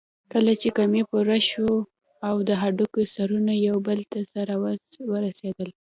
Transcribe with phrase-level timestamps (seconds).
[0.33, 1.69] کله چې کمى پوره شو
[2.27, 4.53] او د هډوکي سرونه يو بل ته سره
[5.11, 5.69] ورسېدل.